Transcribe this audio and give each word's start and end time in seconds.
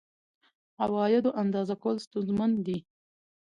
عوایدو 0.83 1.31
اندازه 1.41 1.75
کول 1.81 1.95
ستونزمن 2.05 2.51
دي. 2.65 2.77